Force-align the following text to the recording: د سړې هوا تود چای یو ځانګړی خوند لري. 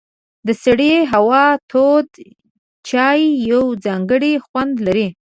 د 0.47 0.49
سړې 0.63 0.93
هوا 1.13 1.45
تود 1.69 2.09
چای 2.89 3.19
یو 3.49 3.63
ځانګړی 3.85 4.33
خوند 4.45 4.73
لري. 4.85 5.07